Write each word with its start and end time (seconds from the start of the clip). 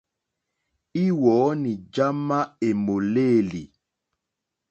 Íwɔ̌ní 1.03 1.71
já 1.93 2.07
má 2.27 2.37
èmòlêlì. 2.67 3.63